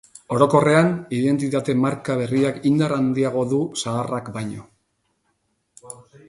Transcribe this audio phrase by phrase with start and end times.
[0.35, 4.67] Orokorrean, identitate marka berriak indar handiago du zaharrak baino.